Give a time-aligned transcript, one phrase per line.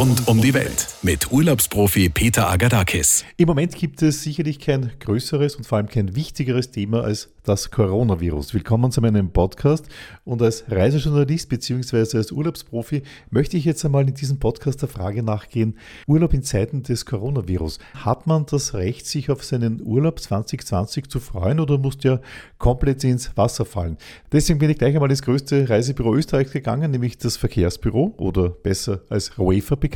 [0.00, 3.22] Rund um die Welt mit Urlaubsprofi Peter Agadakis.
[3.36, 7.70] Im Moment gibt es sicherlich kein größeres und vor allem kein wichtigeres Thema als das
[7.70, 8.54] Coronavirus.
[8.54, 9.86] Willkommen zu meinem Podcast
[10.24, 12.16] und als Reisejournalist bzw.
[12.16, 15.76] als Urlaubsprofi möchte ich jetzt einmal in diesem Podcast der Frage nachgehen,
[16.06, 17.78] Urlaub in Zeiten des Coronavirus.
[17.94, 22.22] Hat man das Recht, sich auf seinen Urlaub 2020 zu freuen oder muss der
[22.58, 23.98] komplett ins Wasser fallen?
[24.32, 29.00] Deswegen bin ich gleich einmal ins größte Reisebüro Österreich gegangen, nämlich das Verkehrsbüro oder besser
[29.10, 29.89] als UEFA bekannt.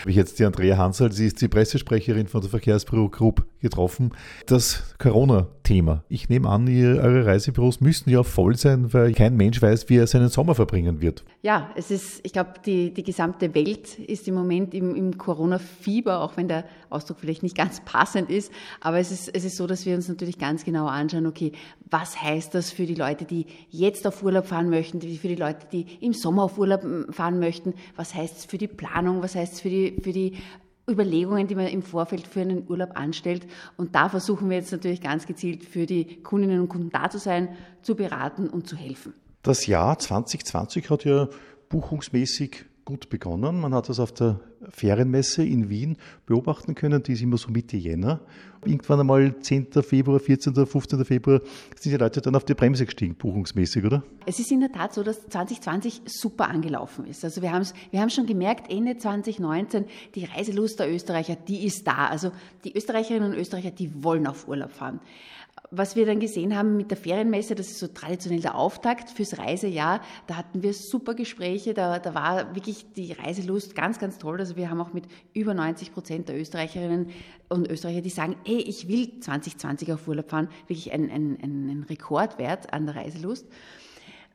[0.00, 4.12] Habe ich jetzt die Andrea Hansel, sie ist die Pressesprecherin von der Verkehrsbüro Group getroffen.
[4.46, 4.94] Das
[5.70, 6.04] Corona-Thema.
[6.08, 9.96] Ich nehme an, ihr eure Reisebüros müssen ja voll sein, weil kein Mensch weiß, wie
[9.96, 11.24] er seinen Sommer verbringen wird.
[11.42, 16.20] Ja, es ist, ich glaube, die, die gesamte Welt ist im Moment im, im Corona-Fieber,
[16.20, 18.52] auch wenn der Ausdruck vielleicht nicht ganz passend ist.
[18.80, 21.52] Aber es ist, es ist so, dass wir uns natürlich ganz genau anschauen, okay,
[21.88, 25.66] was heißt das für die Leute, die jetzt auf Urlaub fahren möchten, für die Leute,
[25.72, 27.74] die im Sommer auf Urlaub fahren möchten?
[27.96, 29.22] Was heißt es für die Planung?
[29.22, 30.34] Was heißt es für die, für die
[30.90, 33.46] Überlegungen, die man im Vorfeld für einen Urlaub anstellt.
[33.76, 37.18] Und da versuchen wir jetzt natürlich ganz gezielt für die Kundinnen und Kunden da zu
[37.18, 37.48] sein,
[37.82, 39.14] zu beraten und zu helfen.
[39.42, 41.28] Das Jahr 2020 hat ja
[41.68, 43.60] buchungsmäßig gut begonnen.
[43.60, 45.96] Man hat das auf der Ferienmesse in Wien
[46.26, 48.20] beobachten können, die ist immer so Mitte Jänner.
[48.64, 49.68] Irgendwann einmal 10.
[49.82, 51.04] Februar, 14., 15.
[51.04, 51.40] Februar
[51.78, 54.02] sind die Leute dann auf die Bremse gestiegen, buchungsmäßig, oder?
[54.26, 57.24] Es ist in der Tat so, dass 2020 super angelaufen ist.
[57.24, 59.84] Also wir haben wir haben schon gemerkt, Ende 2019,
[60.16, 62.08] die Reiselust der Österreicher, die ist da.
[62.08, 62.32] Also
[62.64, 64.98] die Österreicherinnen und Österreicher, die wollen auf Urlaub fahren
[65.70, 69.38] was wir dann gesehen haben mit der Ferienmesse, das ist so traditionell der Auftakt fürs
[69.38, 74.40] Reisejahr, da hatten wir super Gespräche, da, da war wirklich die Reiselust ganz, ganz toll.
[74.40, 77.10] Also wir haben auch mit über 90 Prozent der Österreicherinnen
[77.48, 81.86] und Österreicher, die sagen, hey, ich will 2020 auf Urlaub fahren, wirklich ein, ein, ein
[81.88, 83.46] Rekordwert an der Reiselust.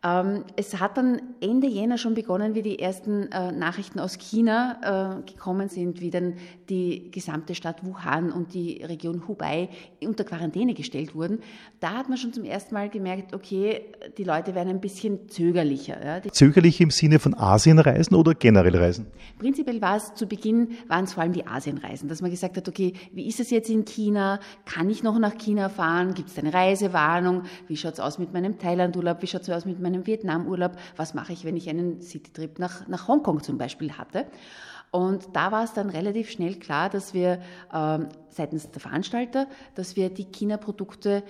[0.06, 5.22] Ähm, es hat dann Ende Jänner schon begonnen, wie die ersten äh, Nachrichten aus China
[5.26, 6.36] äh, gekommen sind, wie dann
[6.70, 9.70] die gesamte Stadt Wuhan und die Region Hubei
[10.04, 11.40] unter Quarantäne gestellt wurden.
[11.80, 13.82] Da hat man schon zum ersten Mal gemerkt, okay,
[14.18, 16.04] die Leute werden ein bisschen zögerlicher.
[16.06, 16.32] Ja.
[16.32, 19.08] Zögerlich im Sinne von Asienreisen oder generell Reisen?
[19.40, 22.68] Prinzipiell war es zu Beginn, waren es vor allem die Asienreisen, dass man gesagt hat,
[22.68, 24.40] okay, wie ist es jetzt in China?
[24.66, 26.14] Kann ich noch nach China fahren?
[26.14, 27.44] Gibt es eine Reisewarnung?
[27.68, 29.22] Wie schaut es aus mit meinem Thailandurlaub?
[29.22, 32.60] Wie schaut es aus mit meinem meinem Vietnamurlaub, was mache ich, wenn ich einen Citytrip
[32.60, 34.26] nach, nach Hongkong zum Beispiel hatte.
[34.92, 37.42] Und da war es dann relativ schnell klar, dass wir
[37.74, 41.24] ähm, seitens der Veranstalter, dass wir die China-Produkte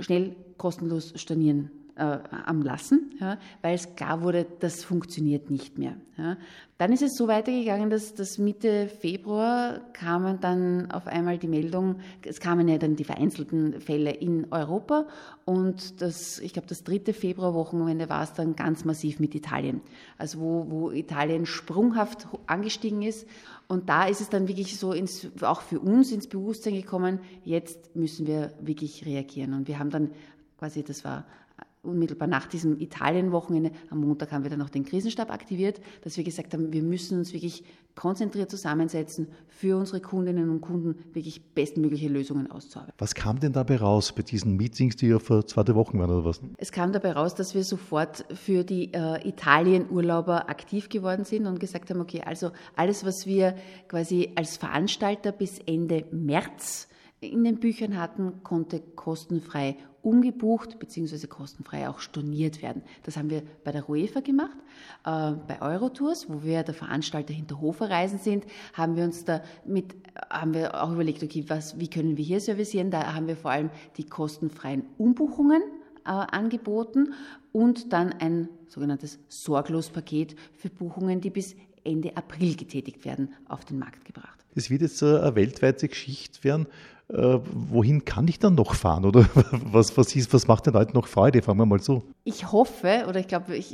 [0.00, 5.96] schnell kostenlos stornieren äh, am Lassen, ja, weil es klar wurde, das funktioniert nicht mehr.
[6.16, 6.36] Ja.
[6.78, 11.96] Dann ist es so weitergegangen, dass, dass Mitte Februar kamen dann auf einmal die Meldung,
[12.24, 15.06] es kamen ja dann die vereinzelten Fälle in Europa
[15.44, 19.80] und das, ich glaube, das dritte Februarwochenende war es dann ganz massiv mit Italien.
[20.18, 23.26] Also wo, wo Italien sprunghaft angestiegen ist
[23.66, 27.96] und da ist es dann wirklich so ins, auch für uns ins Bewusstsein gekommen, jetzt
[27.96, 29.54] müssen wir wirklich reagieren.
[29.54, 30.10] Und wir haben dann
[30.58, 31.24] quasi, das war
[31.84, 36.24] unmittelbar nach diesem Italien-Wochenende, am Montag haben wir dann noch den Krisenstab aktiviert, dass wir
[36.24, 37.64] gesagt haben, wir müssen uns wirklich
[37.94, 42.94] konzentriert zusammensetzen, für unsere Kundinnen und Kunden wirklich bestmögliche Lösungen auszuarbeiten.
[42.98, 46.24] Was kam denn dabei raus bei diesen Meetings, die ja vor zwei Wochen waren oder
[46.24, 46.40] was?
[46.58, 51.60] Es kam dabei raus, dass wir sofort für die äh, Italien-Urlauber aktiv geworden sind und
[51.60, 53.54] gesagt haben, okay, also alles, was wir
[53.88, 56.88] quasi als Veranstalter bis Ende März
[57.26, 61.26] in den Büchern hatten, konnte kostenfrei umgebucht bzw.
[61.26, 62.82] kostenfrei auch storniert werden.
[63.04, 64.56] Das haben wir bei der UEFA gemacht.
[65.04, 69.94] Äh, bei Eurotours, wo wir der Veranstalter hinter Hoferreisen sind, haben wir uns da mit,
[70.30, 72.90] haben wir auch überlegt, okay, was, wie können wir hier servicieren?
[72.90, 75.62] Da haben wir vor allem die kostenfreien Umbuchungen
[76.04, 77.14] äh, angeboten
[77.52, 83.78] und dann ein sogenanntes Sorglospaket für Buchungen, die bis Ende April getätigt werden, auf den
[83.78, 84.44] Markt gebracht.
[84.54, 86.66] Es wird jetzt eine weltweite Geschichte werden
[87.14, 87.38] äh,
[87.70, 89.04] wohin kann ich dann noch fahren?
[89.04, 89.28] Oder
[89.72, 91.42] was, was, ist, was macht den Leuten noch Freude?
[91.42, 92.02] Fangen wir mal so.
[92.24, 93.72] Ich hoffe, oder ich glaube, ich,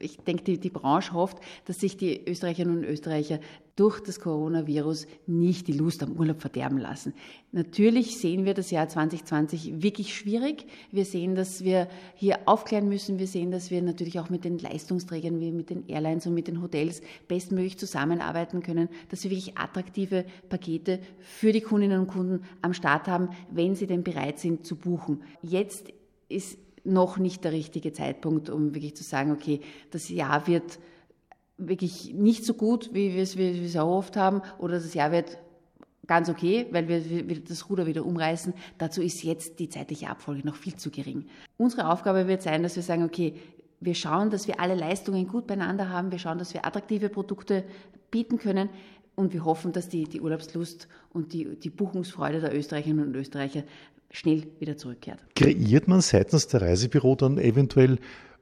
[0.00, 3.38] ich denke, die, die Branche hofft, dass sich die Österreicherinnen und Österreicher
[3.80, 7.14] durch das Coronavirus nicht die Lust am Urlaub verderben lassen.
[7.50, 10.66] Natürlich sehen wir das Jahr 2020 wirklich schwierig.
[10.92, 13.18] Wir sehen, dass wir hier aufklären müssen.
[13.18, 16.46] Wir sehen, dass wir natürlich auch mit den Leistungsträgern, wie mit den Airlines und mit
[16.46, 22.44] den Hotels bestmöglich zusammenarbeiten können, dass wir wirklich attraktive Pakete für die Kundinnen und Kunden
[22.60, 25.22] am Start haben, wenn sie denn bereit sind zu buchen.
[25.40, 25.86] Jetzt
[26.28, 29.60] ist noch nicht der richtige Zeitpunkt, um wirklich zu sagen, okay,
[29.90, 30.78] das Jahr wird
[31.68, 35.38] wirklich nicht so gut, wie wir es, wie oft haben, oder das Jahr wird
[36.06, 38.52] ganz okay, weil wir, wir das Ruder wieder umreißen.
[38.78, 41.26] Dazu ist jetzt die zeitliche Abfolge noch viel zu gering.
[41.56, 43.34] Unsere Aufgabe wird sein, dass wir sagen, okay,
[43.78, 46.10] wir schauen, dass wir alle Leistungen gut beieinander haben.
[46.10, 47.64] Wir schauen, dass wir attraktive Produkte
[48.10, 48.68] bieten können.
[49.14, 53.62] Und wir hoffen, dass die, die Urlaubslust und die, die Buchungsfreude der Österreicherinnen und Österreicher
[54.10, 55.20] schnell wieder zurückkehrt.
[55.36, 57.98] Kreiert man seitens der Reisebüro dann eventuell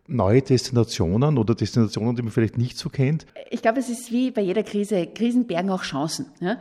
[0.09, 3.27] neue Destinationen oder Destinationen, die man vielleicht nicht so kennt?
[3.51, 5.07] Ich glaube, es ist wie bei jeder Krise.
[5.07, 6.27] Krisen bergen auch Chancen.
[6.41, 6.59] Ja?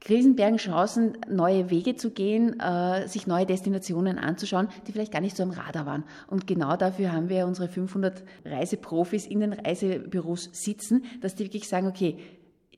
[0.00, 5.20] Krisen bergen Chancen, neue Wege zu gehen, äh, sich neue Destinationen anzuschauen, die vielleicht gar
[5.20, 6.04] nicht so am Radar waren.
[6.28, 11.68] Und genau dafür haben wir unsere 500 Reiseprofis in den Reisebüros sitzen, dass die wirklich
[11.68, 12.18] sagen, okay,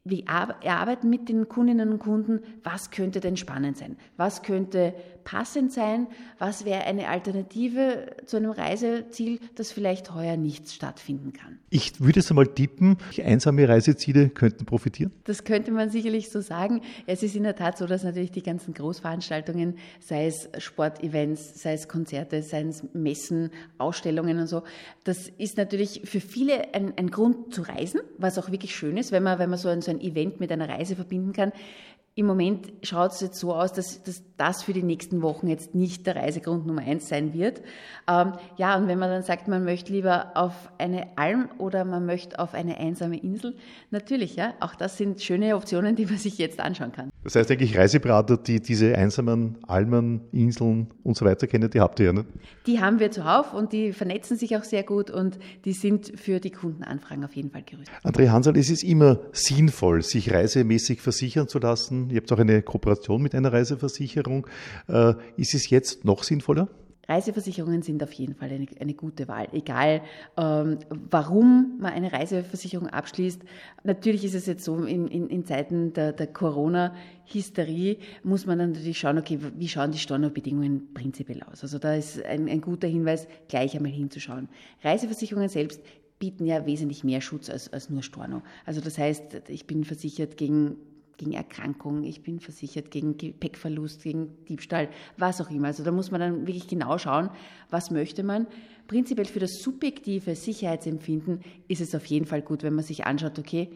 [0.02, 0.24] wir
[0.62, 3.96] erarbeiten mit den Kundinnen und Kunden, was könnte denn spannend sein?
[4.16, 4.94] Was könnte
[5.24, 6.06] passend sein?
[6.38, 11.58] Was wäre eine Alternative zu einem Reiseziel, das vielleicht heuer nicht stattfinden kann?
[11.70, 15.12] Ich würde es einmal tippen, einsame Reiseziele könnten profitieren.
[15.24, 16.82] Das könnte man sicherlich so sagen.
[17.06, 21.74] Es ist in der Tat so, dass natürlich die ganzen Großveranstaltungen, sei es Sportevents, sei
[21.74, 24.62] es Konzerte, sei es Messen, Ausstellungen und so,
[25.04, 29.12] das ist natürlich für viele ein, ein Grund zu reisen, was auch wirklich schön ist,
[29.12, 31.52] wenn man, wenn man so ein, so ein Event mit einer Reise verbinden kann.
[32.14, 35.74] Im Moment schaut es jetzt so aus, dass, dass, das für die nächsten Wochen jetzt
[35.74, 37.60] nicht der Reisegrund Nummer eins sein wird.
[38.08, 42.06] Ähm, ja, und wenn man dann sagt, man möchte lieber auf eine Alm oder man
[42.06, 43.54] möchte auf eine einsame Insel,
[43.90, 47.10] natürlich, ja, auch das sind schöne Optionen, die man sich jetzt anschauen kann.
[47.22, 52.00] Das heißt eigentlich Reiseberater, die diese einsamen Almen, Inseln und so weiter kennen, die habt
[52.00, 52.24] ihr ja, ne?
[52.66, 56.40] Die haben wir zuhauf und die vernetzen sich auch sehr gut und die sind für
[56.40, 57.94] die Kundenanfragen auf jeden Fall gerüstet.
[58.04, 62.08] André Hansel, es ist immer sinnvoll, sich reisemäßig versichern zu lassen.
[62.10, 64.46] Ihr habt auch eine Kooperation mit einer Reiseversicherung.
[64.88, 66.68] Äh, ist es jetzt noch sinnvoller?
[67.10, 69.48] Reiseversicherungen sind auf jeden Fall eine, eine gute Wahl.
[69.52, 70.02] Egal,
[70.36, 73.42] ähm, warum man eine Reiseversicherung abschließt.
[73.82, 78.72] Natürlich ist es jetzt so, in, in, in Zeiten der, der Corona-Hysterie muss man dann
[78.72, 81.64] natürlich schauen, okay, wie schauen die Stornobedingungen prinzipiell aus.
[81.64, 84.48] Also da ist ein, ein guter Hinweis, gleich einmal hinzuschauen.
[84.84, 85.82] Reiseversicherungen selbst
[86.20, 88.42] bieten ja wesentlich mehr Schutz als, als nur Storno.
[88.66, 90.76] Also das heißt, ich bin versichert gegen
[91.20, 94.88] gegen Erkrankung, ich bin versichert gegen Gepäckverlust, gegen Diebstahl,
[95.18, 95.68] was auch immer.
[95.68, 97.28] Also da muss man dann wirklich genau schauen,
[97.68, 98.46] was möchte man.
[98.88, 103.38] Prinzipiell für das subjektive Sicherheitsempfinden ist es auf jeden Fall gut, wenn man sich anschaut,
[103.38, 103.68] okay,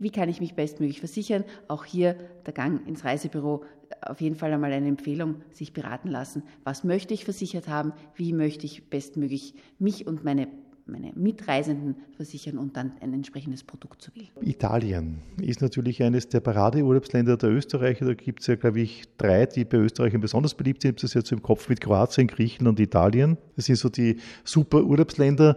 [0.00, 1.44] wie kann ich mich bestmöglich versichern?
[1.68, 2.16] Auch hier
[2.46, 3.64] der Gang ins Reisebüro,
[4.02, 6.42] auf jeden Fall einmal eine Empfehlung, sich beraten lassen.
[6.64, 7.92] Was möchte ich versichert haben?
[8.16, 10.48] Wie möchte ich bestmöglich mich und meine
[10.88, 14.28] meine Mitreisenden versichern und dann ein entsprechendes Produkt zu wählen.
[14.40, 18.06] Italien ist natürlich eines der Paradeurlaubsländer der Österreicher.
[18.06, 20.90] Da gibt es ja, glaube ich, drei, die bei Österreichern besonders beliebt sind.
[20.90, 23.38] Ich habe das jetzt im Kopf mit Kroatien, Griechenland und Italien.
[23.56, 25.56] Das sind so die super Urlaubsländer.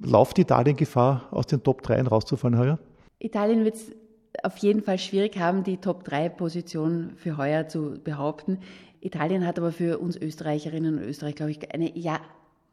[0.00, 2.78] Lauft Italien Gefahr, aus den Top 3 rauszufallen heuer?
[3.18, 3.92] Italien wird es
[4.42, 8.58] auf jeden Fall schwierig haben, die Top-3-Position für heuer zu behaupten.
[9.00, 12.20] Italien hat aber für uns Österreicherinnen und Österreicher, glaube ich, eine ja,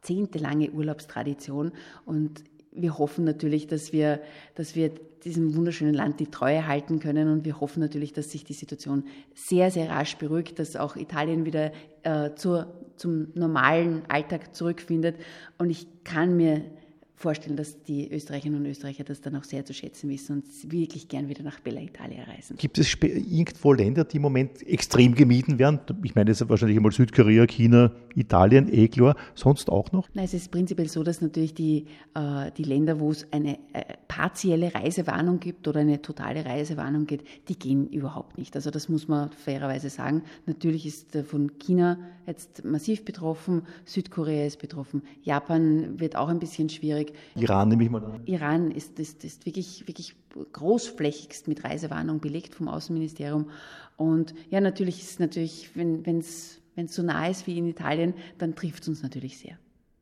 [0.06, 1.72] jahrzehntelange Urlaubstradition
[2.04, 4.20] und wir hoffen natürlich, dass wir,
[4.54, 4.90] dass wir
[5.24, 9.04] diesem wunderschönen Land die Treue halten können und wir hoffen natürlich, dass sich die Situation
[9.34, 11.72] sehr, sehr rasch beruhigt, dass auch Italien wieder
[12.02, 12.66] äh, zur,
[12.96, 15.16] zum normalen Alltag zurückfindet.
[15.56, 16.62] Und ich kann mir
[17.16, 21.08] vorstellen, dass die Österreicherinnen und Österreicher das dann auch sehr zu schätzen wissen und wirklich
[21.08, 22.56] gern wieder nach Bella Italia reisen.
[22.58, 25.80] Gibt es irgendwo Länder, die im Moment extrem gemieden werden?
[26.04, 29.16] Ich meine jetzt wahrscheinlich einmal Südkorea, China, Italien, eh klar.
[29.34, 30.08] Sonst auch noch?
[30.12, 33.94] Nein, es ist prinzipiell so, dass natürlich die, äh, die Länder, wo es eine äh,
[34.08, 38.54] partielle Reisewarnung gibt oder eine totale Reisewarnung gibt, die gehen überhaupt nicht.
[38.56, 40.22] Also das muss man fairerweise sagen.
[40.44, 46.38] Natürlich ist äh, von China jetzt massiv betroffen, Südkorea ist betroffen, Japan wird auch ein
[46.38, 47.12] bisschen schwierig.
[47.34, 48.20] Iran nehme ich mal an.
[48.26, 50.14] Iran ist, ist, ist wirklich, wirklich
[50.52, 53.50] großflächigst mit Reisewarnung belegt vom Außenministerium.
[53.96, 58.54] Und ja, natürlich ist es natürlich, wenn es so nah ist wie in Italien, dann
[58.54, 59.58] trifft es uns natürlich sehr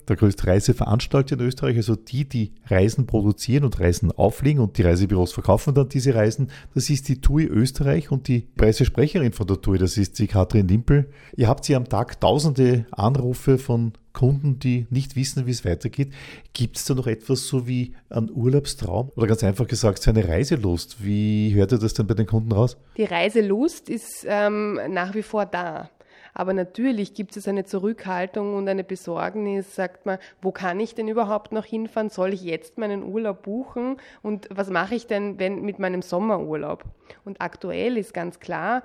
[0.08, 4.82] der größte Reiseveranstalter in Österreich, also die, die Reisen produzieren und Reisen auflegen und die
[4.82, 6.50] Reisebüros verkaufen dann diese Reisen.
[6.74, 10.68] Das ist die TUI Österreich und die Pressesprecherin von der TUI, das ist die Katrin
[10.68, 11.10] Limpel.
[11.36, 16.12] Ihr habt sie am Tag tausende Anrufe von Kunden, die nicht wissen, wie es weitergeht.
[16.54, 20.26] Gibt es da noch etwas so wie ein Urlaubstraum oder ganz einfach gesagt so eine
[20.26, 21.04] Reiselust?
[21.04, 22.78] Wie hört ihr das denn bei den Kunden raus?
[22.96, 25.90] Die Reiselust ist ähm, nach wie vor da.
[26.34, 31.06] Aber natürlich gibt es eine Zurückhaltung und eine Besorgnis, sagt man, wo kann ich denn
[31.06, 32.10] überhaupt noch hinfahren?
[32.10, 33.98] Soll ich jetzt meinen Urlaub buchen?
[34.20, 36.84] Und was mache ich denn wenn, mit meinem Sommerurlaub?
[37.24, 38.82] Und aktuell ist ganz klar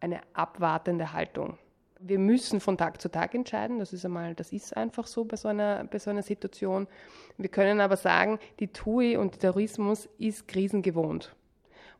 [0.00, 1.58] eine abwartende Haltung.
[2.02, 3.78] Wir müssen von Tag zu Tag entscheiden.
[3.78, 6.86] Das ist einmal, das ist einfach so bei so einer, bei so einer Situation.
[7.36, 11.36] Wir können aber sagen, die TUI und der Tourismus ist krisengewohnt.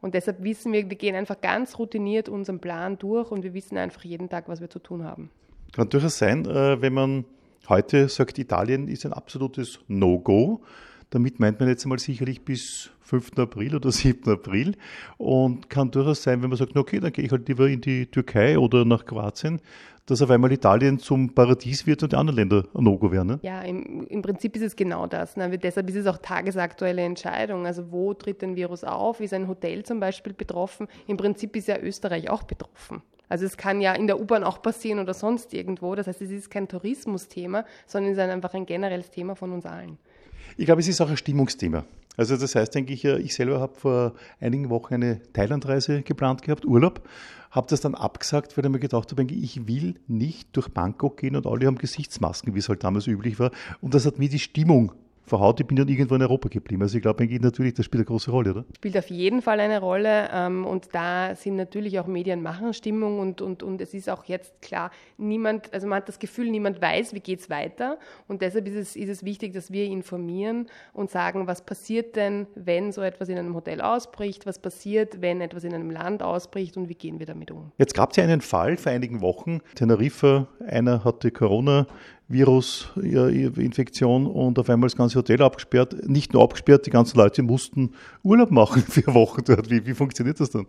[0.00, 3.76] Und deshalb wissen wir, wir gehen einfach ganz routiniert unseren Plan durch und wir wissen
[3.76, 5.30] einfach jeden Tag, was wir zu tun haben.
[5.72, 7.24] Kann durchaus sein, äh, wenn man
[7.68, 10.60] Heute sagt Italien, ist ein absolutes No-Go.
[11.10, 13.36] Damit meint man jetzt einmal sicherlich bis 5.
[13.38, 14.32] April oder 7.
[14.32, 14.76] April
[15.18, 18.06] und kann durchaus sein, wenn man sagt, okay, dann gehe ich halt lieber in die
[18.06, 19.60] Türkei oder nach Kroatien,
[20.06, 23.28] dass auf einmal Italien zum Paradies wird und die anderen Länder ein No-Go werden.
[23.28, 23.38] Ne?
[23.42, 25.36] Ja, im, im, Prinzip ist es genau das.
[25.36, 25.56] Ne?
[25.58, 27.66] Deshalb ist es auch tagesaktuelle Entscheidung.
[27.66, 29.20] Also wo tritt ein Virus auf?
[29.20, 30.88] Ist ein Hotel zum Beispiel betroffen?
[31.06, 33.02] Im Prinzip ist ja Österreich auch betroffen.
[33.28, 35.94] Also es kann ja in der U-Bahn auch passieren oder sonst irgendwo.
[35.94, 39.64] Das heißt, es ist kein Tourismusthema, sondern es ist einfach ein generelles Thema von uns
[39.64, 39.98] allen.
[40.56, 41.84] Ich glaube, es ist auch ein Stimmungsthema.
[42.16, 46.64] Also das heißt, denke ich, ich selber habe vor einigen Wochen eine Thailandreise geplant gehabt,
[46.66, 47.02] Urlaub,
[47.50, 51.34] habe das dann abgesagt, weil ich mir gedacht habe, ich will nicht durch Bangkok gehen
[51.34, 53.50] und alle haben Gesichtsmasken, wie es halt damals üblich war.
[53.80, 54.92] Und das hat mir die Stimmung
[55.30, 56.82] verhaut, ich bin dann irgendwo in Europa geblieben.
[56.82, 58.64] Also ich glaube natürlich, das spielt eine große Rolle, oder?
[58.76, 63.18] Spielt auf jeden Fall eine Rolle ähm, und da sind natürlich auch Medien machen Stimmung
[63.20, 66.82] und, und, und es ist auch jetzt klar, niemand, also man hat das Gefühl, niemand
[66.82, 70.66] weiß, wie geht es weiter und deshalb ist es, ist es wichtig, dass wir informieren
[70.92, 75.40] und sagen, was passiert denn, wenn so etwas in einem Hotel ausbricht, was passiert, wenn
[75.40, 77.70] etwas in einem Land ausbricht und wie gehen wir damit um.
[77.78, 81.86] Jetzt gab es ja einen Fall vor einigen Wochen, Teneriffa, einer hatte Corona,
[82.30, 86.08] Virusinfektion und auf einmal das ganze Hotel abgesperrt.
[86.08, 87.90] Nicht nur abgesperrt, die ganzen Leute mussten
[88.22, 89.68] Urlaub machen, vier Wochen dort.
[89.68, 90.66] Wie, wie funktioniert das dann?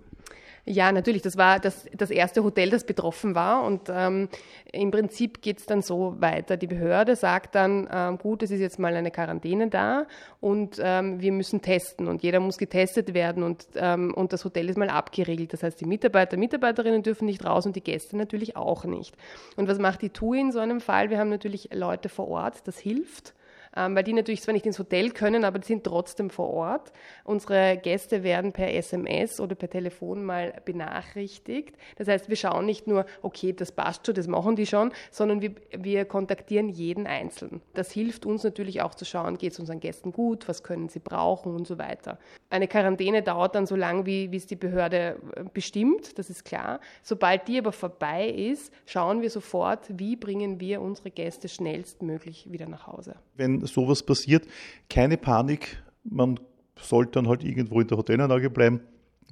[0.66, 1.24] Ja, natürlich.
[1.24, 3.64] Das war das, das erste Hotel, das betroffen war.
[3.64, 4.30] Und ähm,
[4.72, 6.56] im Prinzip geht es dann so weiter.
[6.56, 10.06] Die Behörde sagt dann, ähm, gut, es ist jetzt mal eine Quarantäne da
[10.40, 14.70] und ähm, wir müssen testen und jeder muss getestet werden und, ähm, und das Hotel
[14.70, 15.52] ist mal abgeregelt.
[15.54, 19.16] Das heißt, die Mitarbeiter, Mitarbeiterinnen dürfen nicht raus und die Gäste natürlich auch nicht.
[19.56, 21.10] Und was macht die TUI in so einem Fall?
[21.10, 23.34] Wir haben natürlich Leute vor Ort, das hilft
[23.74, 26.92] weil die natürlich zwar nicht ins Hotel können, aber die sind trotzdem vor Ort.
[27.24, 31.76] Unsere Gäste werden per SMS oder per Telefon mal benachrichtigt.
[31.98, 35.42] Das heißt, wir schauen nicht nur, okay, das passt schon, das machen die schon, sondern
[35.42, 37.62] wir, wir kontaktieren jeden Einzelnen.
[37.74, 41.00] Das hilft uns natürlich auch zu schauen, geht es unseren Gästen gut, was können sie
[41.00, 42.18] brauchen und so weiter.
[42.52, 46.44] Eine Quarantäne dauert dann so lange, wie, wie es die Behörde äh, bestimmt, das ist
[46.44, 46.82] klar.
[47.02, 52.68] Sobald die aber vorbei ist, schauen wir sofort, wie bringen wir unsere Gäste schnellstmöglich wieder
[52.68, 53.16] nach Hause.
[53.38, 54.46] Wenn sowas passiert,
[54.90, 55.82] keine Panik.
[56.04, 56.42] Man
[56.76, 58.82] sollte dann halt irgendwo in der Hotelanlage bleiben,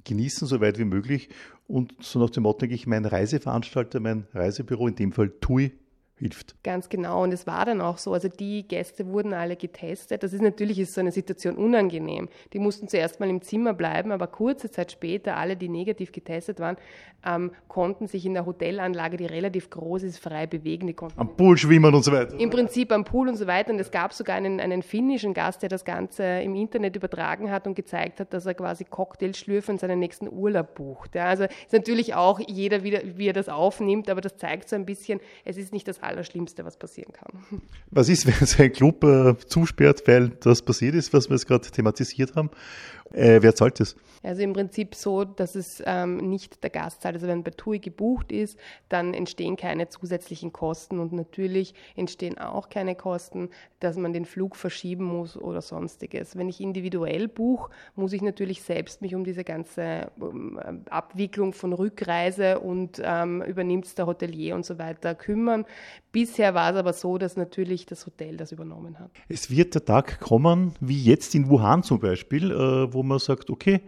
[0.05, 1.27] genießen so weit wie möglich
[1.67, 5.73] und so nach dem Motto, denke ich, mein Reiseveranstalter, mein Reisebüro, in dem Fall TUI,
[6.19, 6.61] hilft.
[6.63, 7.23] Ganz genau.
[7.23, 8.13] Und es war dann auch so.
[8.13, 10.21] Also die Gäste wurden alle getestet.
[10.21, 12.29] Das ist natürlich ist so eine Situation unangenehm.
[12.53, 16.59] Die mussten zuerst mal im Zimmer bleiben, aber kurze Zeit später, alle, die negativ getestet
[16.59, 16.77] waren,
[17.25, 20.88] ähm, konnten sich in der Hotelanlage, die relativ groß ist, frei bewegen.
[20.88, 22.39] Die konnten am Pool schwimmen und so weiter.
[22.39, 23.71] Im Prinzip am Pool und so weiter.
[23.71, 27.67] Und es gab sogar einen, einen finnischen Gast, der das Ganze im Internet übertragen hat
[27.67, 31.15] und gezeigt hat, dass er quasi Cocktails schlürfen und seinen nächsten Urlaub bucht.
[31.15, 34.75] Ja, also ist natürlich auch jeder, wieder, wie er das aufnimmt, aber das zeigt so
[34.75, 37.62] ein bisschen, es ist nicht das Allerschlimmste, was passieren kann.
[37.92, 41.48] Was ist, wenn so ein Club äh, zusperrt, weil das passiert ist, was wir jetzt
[41.48, 42.50] gerade thematisiert haben?
[43.13, 43.96] Äh, wer zahlt das?
[44.22, 47.16] Also im Prinzip so, dass es ähm, nicht der Gast zahlt.
[47.16, 52.70] Also wenn bei TUI gebucht ist, dann entstehen keine zusätzlichen Kosten und natürlich entstehen auch
[52.70, 53.50] keine Kosten,
[53.80, 56.38] dass man den Flug verschieben muss oder sonstiges.
[56.38, 60.12] Wenn ich individuell buche, muss ich natürlich selbst mich um diese ganze
[60.89, 65.66] Abwicklung von Rückreise und ähm, übernimmt der Hotelier und so weiter kümmern.
[66.12, 69.12] Bisher war es aber so, dass natürlich das Hotel das übernommen hat.
[69.28, 73.50] Es wird der Tag kommen, wie jetzt in Wuhan zum Beispiel, äh, wo man sagt,
[73.50, 73.82] okay,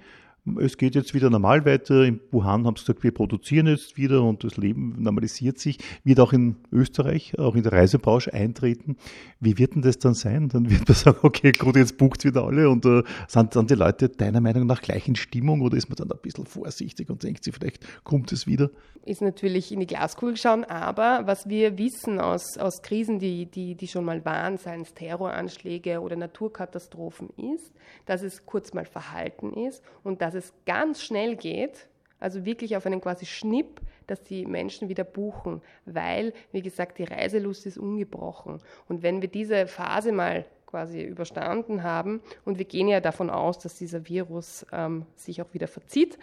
[0.59, 2.03] es geht jetzt wieder normal weiter.
[2.03, 5.77] In Wuhan haben sie gesagt, wir produzieren jetzt wieder und das Leben normalisiert sich.
[6.03, 8.97] Wird auch in Österreich, auch in der Reisebranche eintreten.
[9.39, 10.49] Wie wird denn das dann sein?
[10.49, 13.75] Dann wird man sagen, okay, gut, jetzt bucht wieder alle und äh, sind dann die
[13.75, 17.21] Leute deiner Meinung nach gleich in Stimmung oder ist man dann ein bisschen vorsichtig und
[17.21, 18.71] denkt sich, vielleicht kommt es wieder?
[19.03, 23.73] Ist natürlich in die Glaskugel schauen, aber was wir wissen aus, aus Krisen, die, die,
[23.73, 27.73] die schon mal waren, seien es Terroranschläge oder Naturkatastrophen, ist,
[28.05, 31.87] dass es kurz mal verhalten ist und dass dass es ganz schnell geht,
[32.19, 37.03] also wirklich auf einen quasi Schnipp, dass die Menschen wieder buchen, weil, wie gesagt, die
[37.03, 38.59] Reiselust ist ungebrochen.
[38.87, 43.59] Und wenn wir diese Phase mal quasi überstanden haben und wir gehen ja davon aus,
[43.59, 46.17] dass dieser Virus ähm, sich auch wieder verzieht,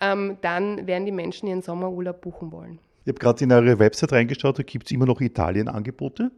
[0.00, 2.78] ähm, dann werden die Menschen ihren Sommerurlaub buchen wollen.
[3.04, 6.30] Ich habe gerade in eure Website reingeschaut, da gibt es immer noch Italien-Angebote.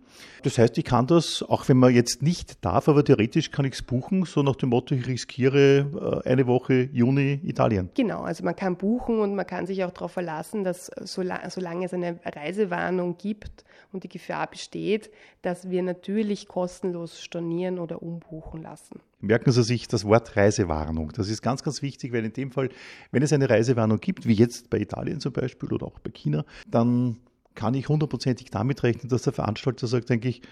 [0.42, 3.74] Das heißt, ich kann das, auch wenn man jetzt nicht darf, aber theoretisch kann ich
[3.74, 7.90] es buchen, so nach dem Motto, ich riskiere äh, eine Woche Juni Italien.
[7.94, 11.94] Genau, also man kann buchen und man kann sich auch darauf verlassen, dass solange es
[11.94, 19.00] eine Reisewarnung gibt und die Gefahr besteht, dass wir natürlich kostenlos stornieren oder umbuchen lassen.
[19.20, 21.12] Merken Sie sich das Wort Reisewarnung.
[21.12, 22.68] Das ist ganz, ganz wichtig, weil in dem Fall,
[23.12, 26.44] wenn es eine Reisewarnung gibt, wie jetzt bei Italien zum Beispiel oder auch bei China,
[26.70, 27.16] dann
[27.54, 30.42] kann ich hundertprozentig damit rechnen, dass der Veranstalter sagt, eigentlich,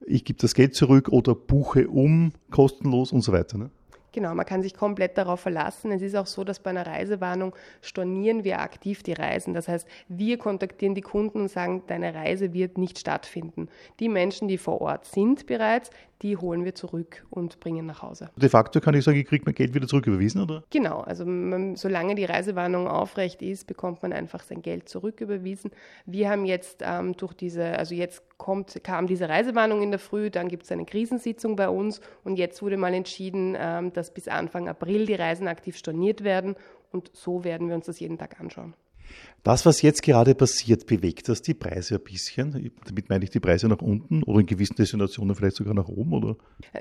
[0.00, 3.58] ich gebe das Geld zurück oder buche um, kostenlos und so weiter.
[3.58, 3.70] Ne?
[4.16, 5.92] Genau, man kann sich komplett darauf verlassen.
[5.92, 9.52] Es ist auch so, dass bei einer Reisewarnung stornieren wir aktiv die Reisen.
[9.52, 13.68] Das heißt, wir kontaktieren die Kunden und sagen, deine Reise wird nicht stattfinden.
[14.00, 15.90] Die Menschen, die vor Ort sind bereits,
[16.22, 18.30] die holen wir zurück und bringen nach Hause.
[18.36, 20.64] De facto kann ich sagen, ich kriege mein Geld wieder zurücküberwiesen, oder?
[20.70, 25.70] Genau, also man, solange die Reisewarnung aufrecht ist, bekommt man einfach sein Geld zurücküberwiesen.
[26.06, 30.30] Wir haben jetzt ähm, durch diese, also jetzt kommt, kam diese Reisewarnung in der Früh,
[30.30, 34.28] dann gibt es eine Krisensitzung bei uns und jetzt wurde mal entschieden, ähm, dass bis
[34.28, 36.56] Anfang April die Reisen aktiv storniert werden
[36.92, 38.74] und so werden wir uns das jeden Tag anschauen.
[39.46, 42.72] Das, was jetzt gerade passiert, bewegt das die Preise ein bisschen?
[42.84, 46.14] Damit meine ich die Preise nach unten oder in gewissen Destinationen vielleicht sogar nach oben?
[46.14, 46.34] Oder?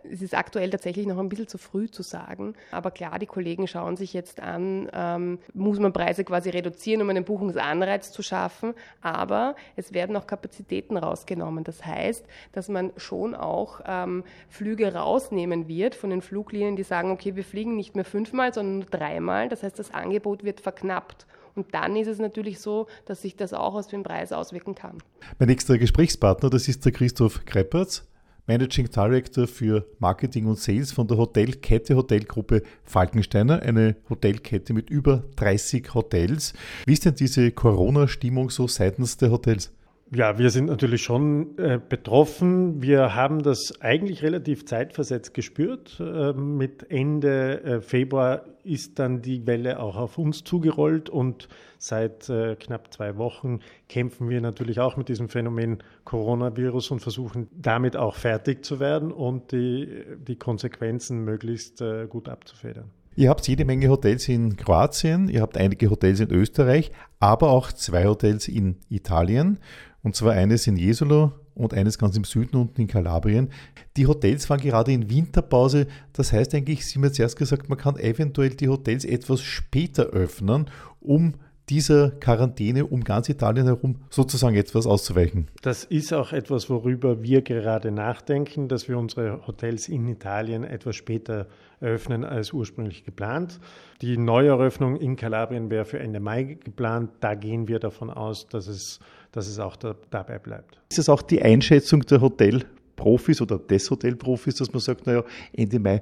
[0.03, 2.55] Es ist aktuell tatsächlich noch ein bisschen zu früh zu sagen.
[2.71, 7.09] Aber klar, die Kollegen schauen sich jetzt an, ähm, muss man Preise quasi reduzieren, um
[7.11, 8.73] einen Buchungsanreiz zu schaffen.
[8.99, 11.63] Aber es werden auch Kapazitäten rausgenommen.
[11.63, 17.11] Das heißt, dass man schon auch ähm, Flüge rausnehmen wird von den Fluglinien, die sagen,
[17.11, 19.49] okay, wir fliegen nicht mehr fünfmal, sondern nur dreimal.
[19.49, 21.27] Das heißt, das Angebot wird verknappt.
[21.55, 24.97] Und dann ist es natürlich so, dass sich das auch aus dem Preis auswirken kann.
[25.39, 28.03] Mein nächster Gesprächspartner, das ist der Christoph Kreppertz.
[28.47, 35.23] Managing Director für Marketing und Sales von der Hotelkette Hotelgruppe Falkensteiner, eine Hotelkette mit über
[35.37, 36.53] 30 Hotels.
[36.85, 39.71] Wie ist denn diese Corona-Stimmung so seitens der Hotels?
[40.11, 42.81] Ja, wir sind natürlich schon äh, betroffen.
[42.81, 45.99] Wir haben das eigentlich relativ zeitversetzt gespürt.
[45.99, 51.47] Äh, mit Ende äh, Februar ist dann die Welle auch auf uns zugerollt und
[51.79, 53.59] seit äh, knapp zwei Wochen
[53.89, 59.11] kämpfen wir natürlich auch mit diesem Phänomen Coronavirus und versuchen damit auch fertig zu werden
[59.11, 62.91] und die, die Konsequenzen möglichst äh, gut abzufedern.
[63.17, 67.71] Ihr habt jede Menge Hotels in Kroatien, ihr habt einige Hotels in Österreich, aber auch
[67.71, 69.59] zwei Hotels in Italien.
[70.05, 73.49] Und zwar eines in Jesolo und eines ganz im Süden unten in Kalabrien.
[73.97, 75.87] Die Hotels waren gerade in Winterpause.
[76.13, 80.03] Das heißt eigentlich, Sie haben jetzt erst gesagt, man kann eventuell die Hotels etwas später
[80.03, 80.69] öffnen,
[80.99, 81.33] um
[81.69, 85.47] dieser Quarantäne um ganz Italien herum sozusagen etwas auszuweichen.
[85.63, 90.95] Das ist auch etwas, worüber wir gerade nachdenken, dass wir unsere Hotels in Italien etwas
[90.95, 91.47] später
[91.79, 93.59] eröffnen als ursprünglich geplant.
[94.01, 97.11] Die Neueröffnung in Kalabrien wäre für Ende Mai geplant.
[97.19, 98.99] Da gehen wir davon aus, dass es,
[99.35, 100.79] dass es auch da, dabei bleibt.
[100.89, 105.79] Ist es auch die Einschätzung der Hotelprofis oder des Hotelprofis, dass man sagt, naja, Ende
[105.79, 106.01] Mai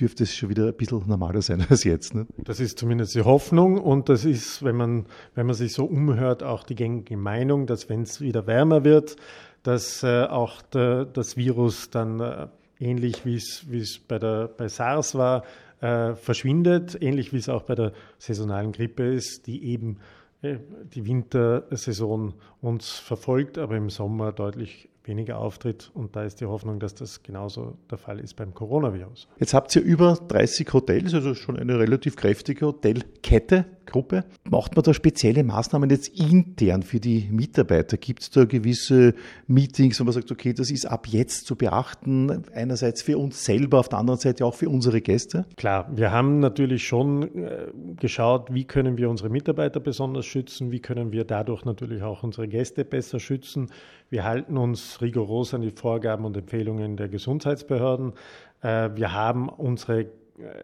[0.00, 2.14] dürfte es schon wieder ein bisschen normaler sein als jetzt.
[2.14, 2.26] Ne?
[2.38, 5.04] Das ist zumindest die Hoffnung und das ist, wenn man,
[5.34, 9.16] wenn man sich so umhört, auch die gängige Meinung, dass wenn es wieder wärmer wird,
[9.62, 12.46] dass äh, auch der, das Virus dann äh,
[12.80, 15.44] ähnlich wie es bei, der, bei SARS war,
[15.82, 19.98] äh, verschwindet, ähnlich wie es auch bei der saisonalen Grippe ist, die eben
[20.42, 25.90] die Wintersaison uns verfolgt, aber im Sommer deutlich weniger auftritt.
[25.94, 29.28] Und da ist die Hoffnung, dass das genauso der Fall ist beim Coronavirus.
[29.38, 34.24] Jetzt habt ihr über 30 Hotels, also schon eine relativ kräftige Hotelkette, Gruppe.
[34.48, 37.96] Macht man da spezielle Maßnahmen jetzt intern für die Mitarbeiter?
[37.96, 39.14] Gibt es da gewisse
[39.46, 43.80] Meetings, wo man sagt, okay, das ist ab jetzt zu beachten, einerseits für uns selber,
[43.80, 45.46] auf der anderen Seite auch für unsere Gäste?
[45.56, 47.66] Klar, wir haben natürlich schon äh,
[47.96, 52.48] geschaut, wie können wir unsere Mitarbeiter besonders schützen, wie können wir dadurch natürlich auch unsere
[52.48, 53.70] Gäste besser schützen.
[54.10, 58.12] Wir halten uns rigoros an die Vorgaben und Empfehlungen der Gesundheitsbehörden.
[58.60, 60.06] Äh, wir haben unsere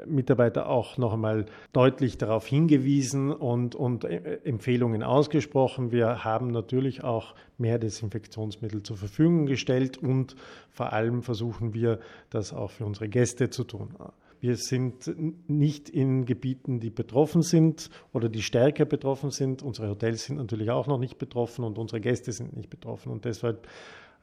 [0.07, 5.92] Mitarbeiter auch noch einmal deutlich darauf hingewiesen und, und äh, Empfehlungen ausgesprochen.
[5.92, 10.37] Wir haben natürlich auch mehr Desinfektionsmittel zur Verfügung gestellt und
[10.70, 12.00] vor allem versuchen wir,
[12.31, 13.94] das auch für unsere Gäste zu tun.
[14.40, 15.12] Wir sind
[15.48, 19.62] nicht in Gebieten, die betroffen sind oder die stärker betroffen sind.
[19.62, 23.11] Unsere Hotels sind natürlich auch noch nicht betroffen und unsere Gäste sind nicht betroffen.
[23.11, 23.66] Und deshalb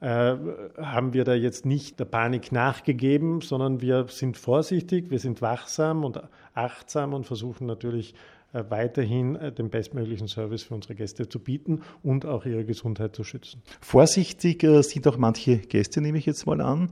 [0.08, 6.04] haben wir da jetzt nicht der Panik nachgegeben, sondern wir sind vorsichtig, wir sind wachsam
[6.04, 6.22] und
[6.54, 8.13] achtsam und versuchen natürlich
[8.56, 13.13] äh, weiterhin äh, den bestmöglichen Service für unsere Gäste zu bieten und auch ihre Gesundheit
[13.13, 13.62] zu schützen.
[13.82, 16.91] Vorsichtig äh, sind auch manche Gäste, nehme ich jetzt mal an.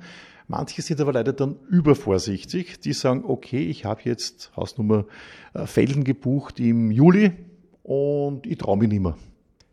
[0.49, 2.81] Manche sind aber leider dann übervorsichtig.
[2.81, 5.05] Die sagen, okay, ich habe jetzt Hausnummer
[5.53, 7.31] äh, Felden gebucht im Juli
[7.81, 9.15] und ich traue mich nicht mehr.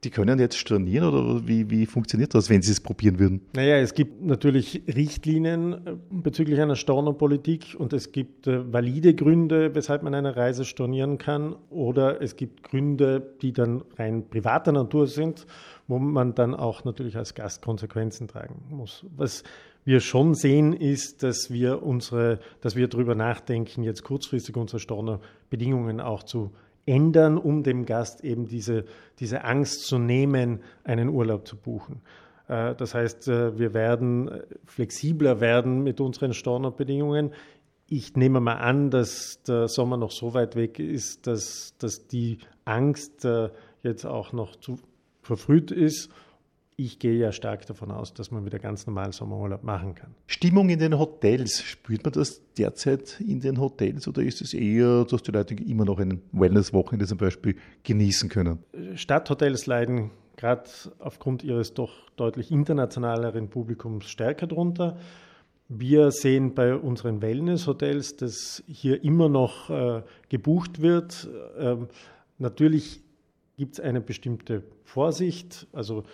[0.03, 3.43] Die können jetzt stornieren oder wie, wie funktioniert das, wenn sie es probieren würden?
[3.55, 9.75] Naja, es gibt natürlich Richtlinien äh, bezüglich einer Stornopolitik und es gibt äh, valide Gründe,
[9.75, 15.07] weshalb man eine Reise stornieren kann oder es gibt Gründe, die dann rein privater Natur
[15.07, 15.47] sind,
[15.87, 19.05] wo man dann auch natürlich als Gast Konsequenzen tragen muss.
[19.17, 19.43] Was
[19.85, 26.01] wir schon sehen, ist, dass wir unsere, dass wir darüber nachdenken, jetzt kurzfristig unsere Stornobedingungen
[26.01, 26.53] auch zu
[26.91, 28.85] ändern, um dem Gast eben diese,
[29.21, 32.03] diese Angst zu nehmen, einen Urlaub zu buchen.
[32.49, 34.31] Äh, das heißt, äh, wir werden
[34.67, 37.33] flexibler werden mit unseren Stornobedingungen.
[37.89, 42.39] Ich nehme mal an, dass der Sommer noch so weit weg ist, dass, dass die
[42.65, 43.51] Angst äh,
[43.83, 44.79] jetzt auch noch zu
[45.23, 46.11] verfrüht ist
[46.85, 50.15] ich gehe ja stark davon aus, dass man wieder ganz normal Sommerurlaub machen kann.
[50.27, 55.05] Stimmung in den Hotels, spürt man das derzeit in den Hotels oder ist es eher,
[55.05, 58.59] dass die Leute immer noch ein Wellness-Wochenende zum Beispiel genießen können?
[58.95, 64.97] Stadthotels leiden gerade aufgrund ihres doch deutlich internationaleren Publikums stärker drunter.
[65.69, 71.29] Wir sehen bei unseren Wellness-Hotels, dass hier immer noch äh, gebucht wird.
[71.59, 71.89] Ähm,
[72.39, 73.03] natürlich
[73.57, 75.67] gibt es eine bestimmte Vorsicht.
[75.73, 76.05] Also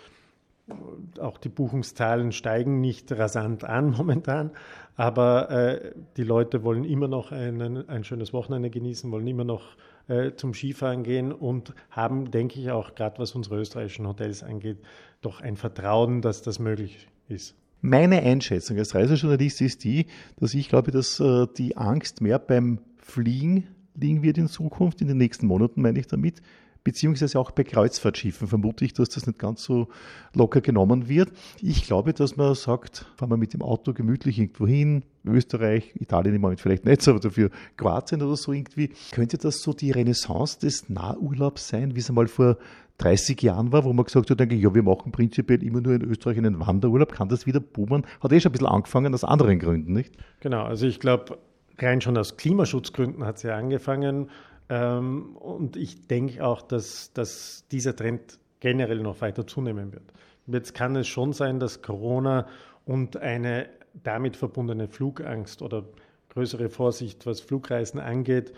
[1.19, 4.51] auch die Buchungszahlen steigen nicht rasant an momentan,
[4.95, 9.77] aber äh, die Leute wollen immer noch einen, ein schönes Wochenende genießen, wollen immer noch
[10.07, 14.77] äh, zum Skifahren gehen und haben, denke ich, auch gerade was unsere österreichischen Hotels angeht,
[15.21, 17.55] doch ein Vertrauen, dass das möglich ist.
[17.81, 22.79] Meine Einschätzung als Reisejournalist ist die, dass ich glaube, dass äh, die Angst mehr beim
[22.97, 26.41] Fliegen liegen wird in Zukunft, in den nächsten Monaten meine ich damit,
[26.87, 29.89] beziehungsweise auch bei Kreuzfahrtschiffen vermute ich, dass das nicht ganz so
[30.33, 31.33] locker genommen wird.
[31.61, 36.35] Ich glaube, dass man sagt, fahren wir mit dem Auto gemütlich irgendwo hin, Österreich, Italien
[36.35, 38.91] im Moment vielleicht nicht, aber dafür Kroatien oder so irgendwie.
[39.11, 42.57] Könnte das so die Renaissance des Nahurlaubs sein, wie es einmal vor
[42.99, 46.37] 30 Jahren war, wo man gesagt hat, ja, wir machen prinzipiell immer nur in Österreich
[46.37, 48.05] einen Wanderurlaub, kann das wieder boomen?
[48.21, 50.13] Hat eh schon ein bisschen angefangen aus anderen Gründen, nicht?
[50.39, 51.37] Genau, also ich glaube,
[51.79, 54.29] rein schon aus Klimaschutzgründen hat es ja angefangen.
[54.69, 60.13] Ähm, und ich denke auch, dass, dass dieser Trend generell noch weiter zunehmen wird.
[60.47, 62.47] Jetzt kann es schon sein, dass Corona
[62.85, 63.69] und eine
[64.03, 65.85] damit verbundene Flugangst oder
[66.29, 68.53] größere Vorsicht, was Flugreisen angeht,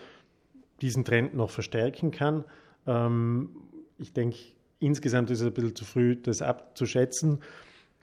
[0.82, 2.44] diesen Trend noch verstärken kann.
[2.86, 3.50] Ähm,
[3.98, 4.36] ich denke,
[4.78, 7.40] insgesamt ist es ein bisschen zu früh, das abzuschätzen.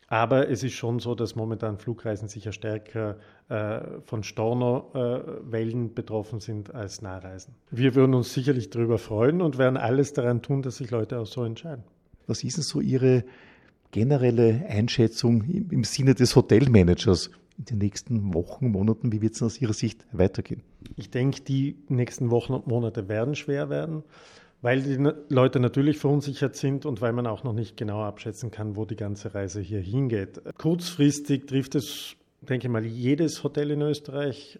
[0.07, 3.17] Aber es ist schon so, dass momentan Flugreisen sicher stärker
[3.49, 7.55] äh, von Stornowellen äh, betroffen sind als Nahreisen.
[7.71, 11.25] Wir würden uns sicherlich darüber freuen und werden alles daran tun, dass sich Leute auch
[11.25, 11.83] so entscheiden.
[12.25, 13.25] Was ist denn so Ihre
[13.91, 19.11] generelle Einschätzung im, im Sinne des Hotelmanagers in den nächsten Wochen, Monaten?
[19.11, 20.63] Wie wird es aus Ihrer Sicht weitergehen?
[20.95, 24.03] Ich denke, die nächsten Wochen und Monate werden schwer werden
[24.67, 24.97] weil die
[25.29, 28.97] Leute natürlich verunsichert sind und weil man auch noch nicht genau abschätzen kann, wo die
[28.97, 30.41] ganze Reise hier hingeht.
[30.57, 34.59] Kurzfristig trifft es, denke ich mal, jedes Hotel in Österreich,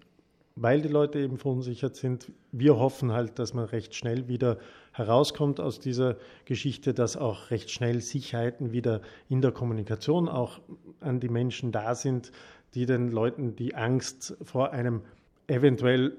[0.55, 2.31] weil die Leute eben verunsichert sind.
[2.53, 4.59] Wir hoffen halt, dass man recht schnell wieder
[4.93, 6.15] herauskommt aus dieser
[6.45, 10.61] Geschichte, dass auch recht schnell Sicherheiten wieder in der Kommunikation auch
[11.01, 12.31] an die Menschen da sind,
[12.75, 15.01] die den Leuten die Angst vor einem
[15.47, 16.15] eventuell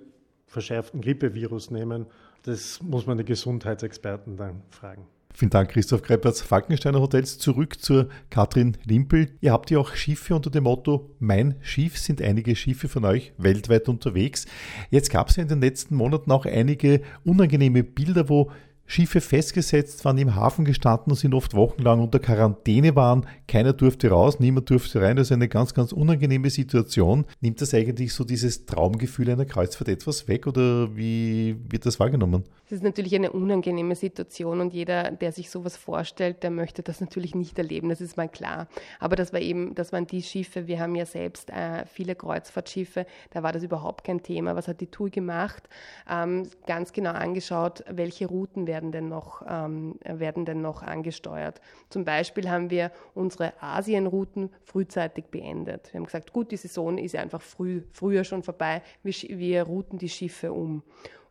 [0.46, 2.04] verschärften Grippevirus nehmen
[2.42, 5.06] das muss man die Gesundheitsexperten dann fragen.
[5.34, 7.38] Vielen Dank, Christoph Kreppers, Falkensteiner Hotels.
[7.38, 9.30] Zurück zur Katrin Limpel.
[9.40, 13.32] Ihr habt ja auch Schiffe unter dem Motto Mein Schiff sind einige Schiffe von euch
[13.38, 14.46] weltweit unterwegs.
[14.90, 18.50] Jetzt gab es ja in den letzten Monaten auch einige unangenehme Bilder, wo
[18.90, 23.26] Schiffe festgesetzt waren, im Hafen gestanden und sind oft wochenlang unter Quarantäne waren.
[23.46, 25.16] Keiner durfte raus, niemand durfte rein.
[25.16, 27.26] Das ist eine ganz, ganz unangenehme Situation.
[27.42, 32.44] Nimmt das eigentlich so dieses Traumgefühl einer Kreuzfahrt etwas weg oder wie wird das wahrgenommen?
[32.64, 37.00] Das ist natürlich eine unangenehme Situation und jeder, der sich sowas vorstellt, der möchte das
[37.00, 38.68] natürlich nicht erleben, das ist mal klar.
[39.00, 43.06] Aber das war eben, das waren die Schiffe, wir haben ja selbst äh, viele Kreuzfahrtschiffe,
[43.30, 44.54] da war das überhaupt kein Thema.
[44.54, 45.66] Was hat die TUI gemacht?
[46.10, 51.60] Ähm, ganz genau angeschaut, welche Routen werden werden denn noch, ähm, werden denn noch angesteuert.
[51.90, 55.92] Zum Beispiel haben wir unsere Asienrouten frühzeitig beendet.
[55.92, 59.98] Wir haben gesagt, gut, die Saison ist einfach früh, früher schon vorbei, wir, wir routen
[59.98, 60.84] die Schiffe um.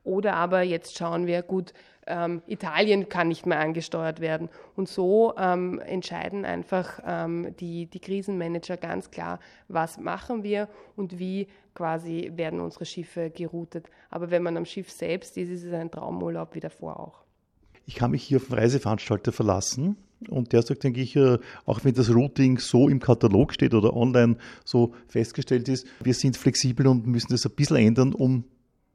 [0.04, 1.74] Oder aber jetzt schauen wir, gut,
[2.06, 4.50] ähm, Italien kann nicht mehr angesteuert werden.
[4.76, 11.18] Und so ähm, entscheiden einfach ähm, die, die Krisenmanager ganz klar, was machen wir und
[11.20, 13.90] wie quasi werden unsere Schiffe geroutet.
[14.10, 17.27] Aber wenn man am Schiff selbst ist, ist es ein Traumurlaub wie davor auch
[17.88, 19.98] ich kann mich hier auf den Reiseveranstalter verlassen.
[20.30, 23.96] Und der sagt, denke ich, äh, auch wenn das Routing so im Katalog steht oder
[23.96, 28.44] online so festgestellt ist, wir sind flexibel und müssen das ein bisschen ändern, um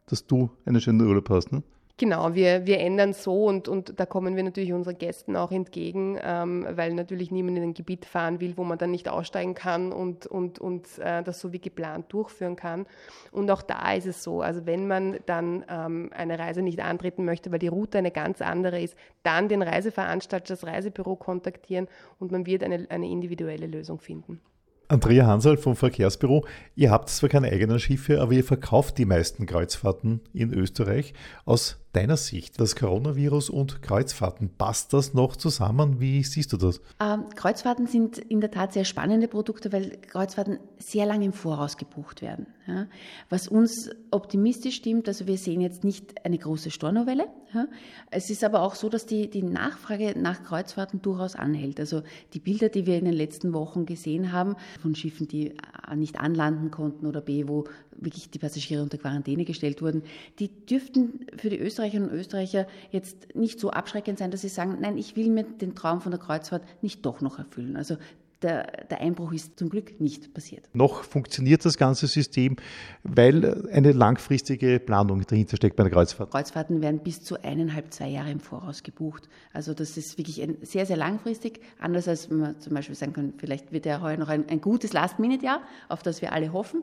[0.06, 1.52] dass du einen schönen Urlaub hast.
[1.52, 1.62] Ne?
[2.02, 6.18] Genau, wir, wir ändern so und, und da kommen wir natürlich unseren Gästen auch entgegen,
[6.20, 9.92] ähm, weil natürlich niemand in ein Gebiet fahren will, wo man dann nicht aussteigen kann
[9.92, 12.86] und, und, und äh, das so wie geplant durchführen kann.
[13.30, 17.24] Und auch da ist es so, also wenn man dann ähm, eine Reise nicht antreten
[17.24, 21.86] möchte, weil die Route eine ganz andere ist, dann den Reiseveranstalter, das Reisebüro kontaktieren
[22.18, 24.40] und man wird eine, eine individuelle Lösung finden.
[24.88, 26.44] Andrea Hansel vom Verkehrsbüro.
[26.74, 31.14] Ihr habt zwar keine eigenen Schiffe, aber ihr verkauft die meisten Kreuzfahrten in Österreich.
[31.44, 34.50] Aus deiner Sicht das Coronavirus und Kreuzfahrten?
[34.56, 36.00] Passt das noch zusammen?
[36.00, 36.80] Wie siehst du das?
[37.00, 41.76] Ähm, Kreuzfahrten sind in der Tat sehr spannende Produkte, weil Kreuzfahrten sehr lange im Voraus
[41.76, 42.46] gebucht werden.
[42.66, 42.86] Ja.
[43.28, 47.26] Was uns optimistisch stimmt, also wir sehen jetzt nicht eine große Stornovelle.
[47.52, 47.66] Ja.
[48.10, 51.80] Es ist aber auch so, dass die, die Nachfrage nach Kreuzfahrten durchaus anhält.
[51.80, 52.02] Also
[52.32, 55.54] die Bilder, die wir in den letzten Wochen gesehen haben, von Schiffen, die
[55.96, 60.02] nicht anlanden konnten oder B, wo wirklich die Passagiere unter Quarantäne gestellt wurden,
[60.38, 64.78] die dürften für die Österreicherinnen und Österreicher jetzt nicht so abschreckend sein, dass sie sagen,
[64.80, 67.76] nein, ich will mir den Traum von der Kreuzfahrt nicht doch noch erfüllen.
[67.76, 67.96] Also
[68.42, 70.68] der, der, Einbruch ist zum Glück nicht passiert.
[70.72, 72.56] Noch funktioniert das ganze System,
[73.02, 76.30] weil eine langfristige Planung dahinter steckt bei der Kreuzfahrt.
[76.30, 79.28] Kreuzfahrten werden bis zu eineinhalb, zwei Jahre im Voraus gebucht.
[79.52, 81.60] Also das ist wirklich ein, sehr, sehr langfristig.
[81.78, 84.92] Anders als man zum Beispiel sagen kann, vielleicht wird ja heuer noch ein, ein gutes
[84.92, 86.82] Last-Minute-Jahr, auf das wir alle hoffen.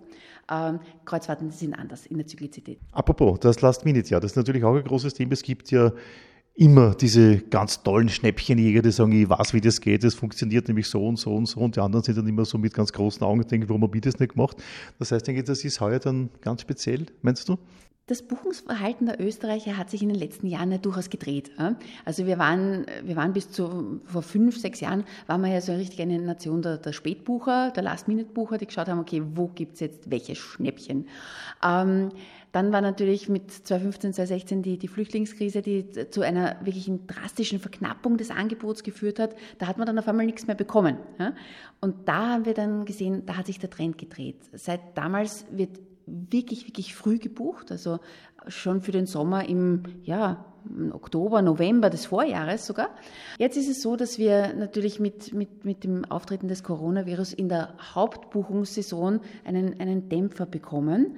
[0.51, 2.79] Ähm, Kreuzfahrten sind anders in der Zyklizität.
[2.91, 5.33] Apropos, das Last-Minute-Jahr, das ist natürlich auch ein großes Thema.
[5.33, 5.91] Es gibt ja
[6.59, 10.87] immer diese ganz tollen Schnäppchenjäger, die sagen, ich weiß, wie das geht, es funktioniert nämlich
[10.87, 13.23] so und so und so und die anderen sind dann immer so mit ganz großen
[13.23, 14.57] Augen und denken, warum habe ich das nicht gemacht?
[14.99, 17.57] Das heißt, ich denke, das ist heuer dann ganz speziell, meinst du?
[18.07, 21.51] Das Buchungsverhalten der Österreicher hat sich in den letzten Jahren ja durchaus gedreht.
[22.05, 25.73] Also wir waren, wir waren bis zu vor fünf, sechs Jahren, waren wir ja so
[25.73, 29.81] richtig eine Nation der, der Spätbucher, der Last-Minute-Bucher, die geschaut haben, okay, wo gibt es
[29.81, 31.07] jetzt welche Schnäppchen?
[31.63, 32.09] Ähm,
[32.51, 38.17] dann war natürlich mit 2015, 2016 die, die Flüchtlingskrise, die zu einer wirklichen drastischen Verknappung
[38.17, 39.35] des Angebots geführt hat.
[39.59, 40.97] Da hat man dann auf einmal nichts mehr bekommen.
[41.79, 44.37] Und da haben wir dann gesehen, da hat sich der Trend gedreht.
[44.53, 47.99] Seit damals wird wirklich, wirklich früh gebucht, also
[48.47, 50.45] schon für den Sommer im, ja,
[50.91, 52.89] Oktober, November des Vorjahres sogar.
[53.37, 57.47] Jetzt ist es so, dass wir natürlich mit, mit, mit dem Auftreten des Coronavirus in
[57.47, 61.17] der Hauptbuchungssaison einen, einen Dämpfer bekommen.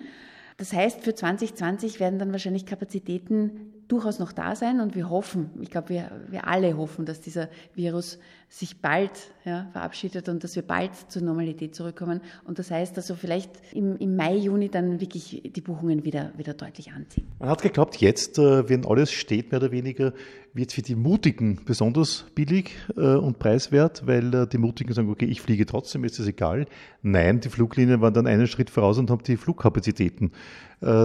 [0.61, 5.49] Das heißt, für 2020 werden dann wahrscheinlich Kapazitäten durchaus noch da sein und wir hoffen,
[5.59, 9.11] ich glaube, wir, wir alle hoffen, dass dieser Virus sich bald
[9.45, 12.21] ja, verabschiedet und dass wir bald zur Normalität zurückkommen.
[12.45, 16.53] Und das heißt also vielleicht im, im Mai, Juni dann wirklich die Buchungen wieder, wieder
[16.53, 17.27] deutlich anziehen.
[17.39, 20.13] Man hat geglaubt, jetzt, äh, wenn alles steht, mehr oder weniger,
[20.53, 25.25] wird für die Mutigen besonders billig äh, und preiswert, weil äh, die Mutigen sagen, okay,
[25.25, 26.65] ich fliege trotzdem, ist das egal.
[27.01, 30.31] Nein, die Fluglinien waren dann einen Schritt voraus und haben die Flugkapazitäten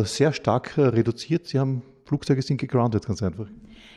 [0.04, 1.46] sehr stark reduziert.
[1.48, 3.48] Sie haben Flugzeuge sind gegroundet, ganz einfach.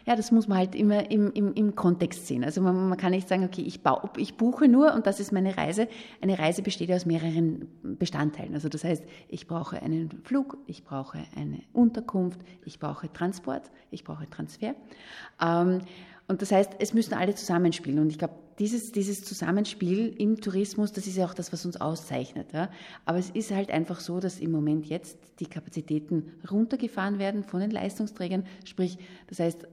[0.06, 2.44] Ja, das muss man halt immer im, im, im Kontext sehen.
[2.44, 5.32] Also man, man, kann nicht sagen, okay, ich, baue, ich buche nur und das ist
[5.32, 5.88] meine Reise.
[6.22, 8.54] Eine Reise besteht aus mehreren Bestandteilen.
[8.54, 14.04] Also das heißt, ich brauche einen Flug, ich brauche eine Unterkunft, ich brauche Transport, ich
[14.04, 14.76] brauche Transfer.
[15.42, 15.82] Ähm,
[16.30, 17.98] und das heißt, es müssen alle zusammenspielen.
[17.98, 21.82] Und ich glaube, dieses, dieses Zusammenspiel im Tourismus, das ist ja auch das, was uns
[21.82, 22.54] auszeichnet.
[22.54, 22.70] Ja.
[23.06, 27.62] Aber es ist halt einfach so, dass im Moment jetzt die Kapazitäten runtergefahren werden von
[27.62, 28.46] den Leistungsträgern.
[28.64, 29.68] Sprich, das heißt,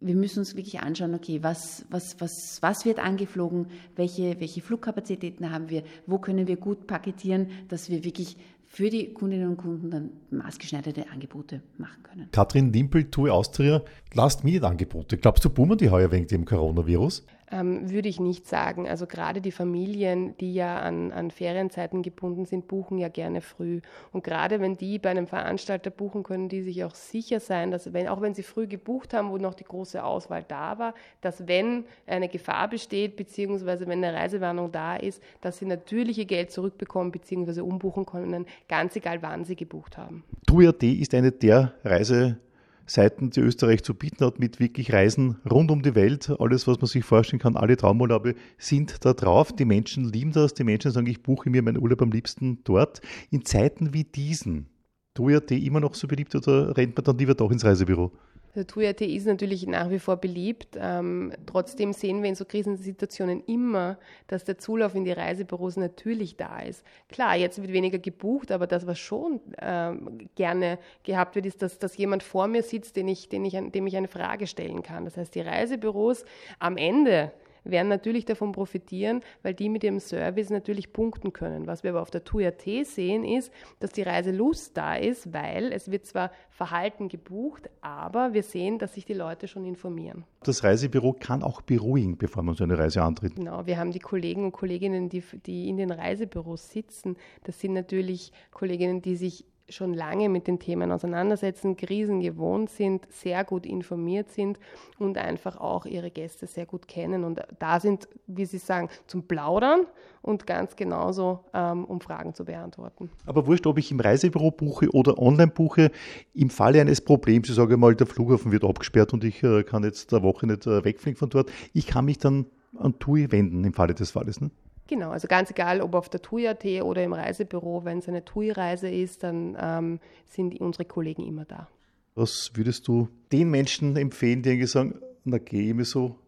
[0.00, 5.50] wir müssen uns wirklich anschauen, okay, was, was, was, was wird angeflogen, welche, welche Flugkapazitäten
[5.50, 9.90] haben wir, wo können wir gut paketieren, dass wir wirklich für die Kundinnen und Kunden
[9.90, 12.28] dann maßgeschneiderte Angebote machen können.
[12.32, 13.82] Katrin Dimpel, TUI Austria,
[14.14, 15.16] Last-Minute-Angebote.
[15.16, 17.24] Glaubst du, boomen die heuer wegen dem Coronavirus?
[17.54, 18.88] Ähm, würde ich nicht sagen.
[18.88, 23.80] Also gerade die Familien, die ja an, an Ferienzeiten gebunden sind, buchen ja gerne früh.
[24.10, 27.92] Und gerade wenn die bei einem Veranstalter buchen, können die sich auch sicher sein, dass
[27.92, 31.46] wenn, auch wenn sie früh gebucht haben, wo noch die große Auswahl da war, dass
[31.46, 36.50] wenn eine Gefahr besteht, beziehungsweise wenn eine Reisewarnung da ist, dass sie natürlich ihr Geld
[36.50, 40.24] zurückbekommen, beziehungsweise umbuchen können, ganz egal wann sie gebucht haben.
[40.48, 42.38] TUI.at ist eine der Reise
[42.86, 46.30] Seiten, die Österreich zu bieten hat, mit wirklich Reisen rund um die Welt.
[46.38, 49.52] Alles, was man sich vorstellen kann, alle Traumurlaube sind da drauf.
[49.52, 50.54] Die Menschen lieben das.
[50.54, 53.00] Die Menschen sagen, ich buche mir meinen Urlaub am liebsten dort.
[53.30, 54.66] In Zeiten wie diesen,
[55.14, 58.12] TUI.at immer noch so beliebt oder rennt man dann lieber doch ins Reisebüro?
[58.54, 60.78] Der TUI.at ist natürlich nach wie vor beliebt.
[60.78, 66.36] Ähm, trotzdem sehen wir in so Krisensituationen immer, dass der Zulauf in die Reisebüros natürlich
[66.36, 66.84] da ist.
[67.08, 71.78] Klar, jetzt wird weniger gebucht, aber das, was schon ähm, gerne gehabt wird, ist, dass,
[71.78, 75.04] dass jemand vor mir sitzt, den ich, den ich, dem ich eine Frage stellen kann.
[75.04, 76.24] Das heißt, die Reisebüros
[76.60, 77.32] am Ende
[77.64, 81.66] werden natürlich davon profitieren, weil die mit ihrem Service natürlich punkten können.
[81.66, 85.90] Was wir aber auf der TUI.at sehen, ist, dass die Reiselust da ist, weil es
[85.90, 90.24] wird zwar Verhalten gebucht, aber wir sehen, dass sich die Leute schon informieren.
[90.44, 93.36] Das Reisebüro kann auch beruhigen, bevor man so eine Reise antritt.
[93.36, 97.16] Genau, wir haben die Kollegen und Kolleginnen, die, die in den Reisebüros sitzen.
[97.44, 103.06] Das sind natürlich Kolleginnen, die sich schon lange mit den Themen auseinandersetzen, Krisen gewohnt sind,
[103.10, 104.58] sehr gut informiert sind
[104.98, 109.26] und einfach auch ihre Gäste sehr gut kennen und da sind, wie Sie sagen, zum
[109.26, 109.86] Plaudern
[110.22, 113.10] und ganz genauso, ähm, um Fragen zu beantworten.
[113.26, 115.90] Aber wurscht, ob ich im Reisebüro buche oder online buche,
[116.34, 119.82] im Falle eines Problems, ich sage mal, der Flughafen wird abgesperrt und ich äh, kann
[119.84, 122.46] jetzt eine Woche nicht äh, wegfliegen von dort, ich kann mich dann
[122.76, 124.40] an TUI wenden im Falle des Falles.
[124.40, 124.50] Ne?
[124.86, 128.88] Genau, also ganz egal, ob auf der TUI.at oder im Reisebüro, wenn es eine TUI-Reise
[128.90, 131.68] ist, dann ähm, sind unsere Kollegen immer da.
[132.14, 136.18] Was würdest du den Menschen empfehlen, die sagen, na gehe ich mir so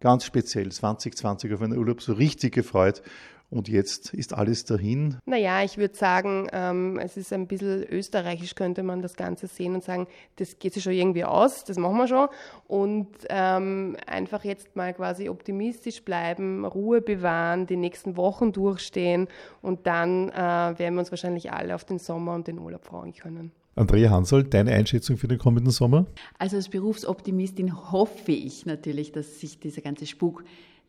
[0.00, 3.02] ganz speziell 2020 auf einen Urlaub so richtig gefreut
[3.50, 5.16] und jetzt ist alles dahin?
[5.24, 9.74] Naja, ich würde sagen, ähm, es ist ein bisschen österreichisch, könnte man das Ganze sehen
[9.74, 10.06] und sagen,
[10.36, 12.28] das geht sich schon irgendwie aus, das machen wir schon.
[12.66, 19.28] Und ähm, einfach jetzt mal quasi optimistisch bleiben, Ruhe bewahren, die nächsten Wochen durchstehen
[19.62, 23.14] und dann äh, werden wir uns wahrscheinlich alle auf den Sommer und den Urlaub freuen
[23.14, 23.52] können.
[23.78, 26.06] Andrea Hansel, deine Einschätzung für den kommenden Sommer?
[26.36, 30.42] Also als Berufsoptimistin hoffe ich natürlich, dass sich dieser ganze Spuk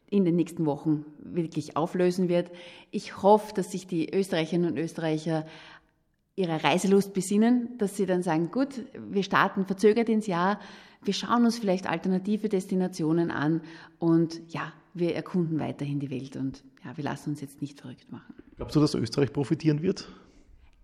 [0.09, 2.51] in den nächsten Wochen wirklich auflösen wird.
[2.91, 5.45] Ich hoffe, dass sich die Österreicherinnen und Österreicher
[6.35, 10.59] ihrer Reiselust besinnen, dass sie dann sagen, gut, wir starten verzögert ins Jahr,
[11.03, 13.61] wir schauen uns vielleicht alternative Destinationen an
[13.99, 18.11] und ja, wir erkunden weiterhin die Welt und ja, wir lassen uns jetzt nicht verrückt
[18.11, 18.33] machen.
[18.57, 20.09] Glaubst du, dass Österreich profitieren wird?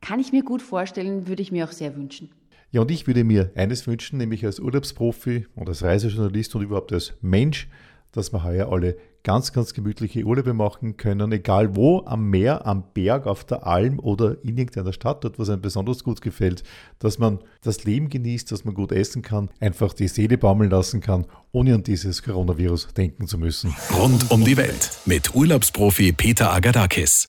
[0.02, 2.30] Kann ich mir gut vorstellen, würde ich mir auch sehr wünschen.
[2.72, 6.92] Ja, und ich würde mir eines wünschen, nämlich als Urlaubsprofi und als Reisejournalist und überhaupt
[6.92, 7.68] als Mensch,
[8.16, 12.84] dass wir heuer alle ganz, ganz gemütliche Urlaube machen können, egal wo, am Meer, am
[12.94, 16.64] Berg, auf der Alm oder in irgendeiner Stadt, dort, was einem besonders gut gefällt,
[17.00, 21.02] dass man das Leben genießt, dass man gut essen kann, einfach die Seele baumeln lassen
[21.02, 23.76] kann, ohne an dieses Coronavirus denken zu müssen.
[23.98, 27.28] Rund um die Welt mit Urlaubsprofi Peter Agadakis.